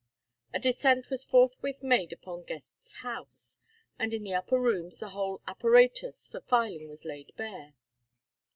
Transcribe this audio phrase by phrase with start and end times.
[0.51, 3.59] A descent was forthwith made upon Guest's house,
[3.99, 7.75] and in the upper rooms the whole apparatus for filing was laid bare.